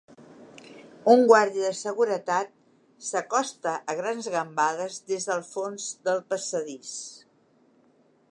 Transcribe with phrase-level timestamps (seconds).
[1.15, 2.49] Un guàrdia de seguretat
[3.09, 6.97] s'acosta a grans gambades des del fons del passadís.